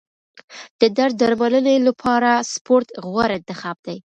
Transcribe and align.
د 0.79 0.81
درد 0.97 1.15
درملنې 1.21 1.75
لپاره 1.87 2.31
سپورت 2.53 2.87
غوره 3.05 3.35
انتخاب 3.39 3.77
دی. 3.85 3.97